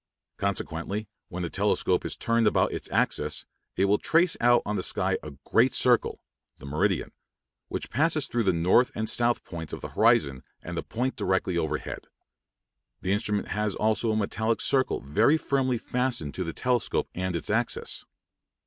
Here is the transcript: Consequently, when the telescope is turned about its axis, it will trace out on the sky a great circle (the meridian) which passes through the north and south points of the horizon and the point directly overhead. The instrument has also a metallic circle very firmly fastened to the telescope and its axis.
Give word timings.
Consequently, 0.37 1.07
when 1.29 1.43
the 1.43 1.49
telescope 1.51 2.03
is 2.03 2.17
turned 2.17 2.47
about 2.47 2.71
its 2.71 2.89
axis, 2.89 3.45
it 3.75 3.85
will 3.85 3.99
trace 3.99 4.35
out 4.41 4.63
on 4.65 4.75
the 4.75 4.81
sky 4.81 5.19
a 5.21 5.33
great 5.45 5.73
circle 5.75 6.23
(the 6.57 6.65
meridian) 6.65 7.11
which 7.67 7.91
passes 7.91 8.27
through 8.27 8.41
the 8.45 8.51
north 8.51 8.91
and 8.95 9.07
south 9.07 9.43
points 9.43 9.73
of 9.73 9.81
the 9.81 9.89
horizon 9.89 10.41
and 10.59 10.75
the 10.75 10.81
point 10.81 11.15
directly 11.15 11.55
overhead. 11.55 12.07
The 13.01 13.13
instrument 13.13 13.49
has 13.49 13.75
also 13.75 14.11
a 14.11 14.15
metallic 14.17 14.59
circle 14.59 15.01
very 15.01 15.37
firmly 15.37 15.77
fastened 15.77 16.33
to 16.33 16.43
the 16.43 16.51
telescope 16.51 17.07
and 17.13 17.35
its 17.35 17.51
axis. 17.51 18.03